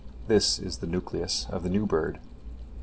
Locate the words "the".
0.79-0.87, 1.61-1.69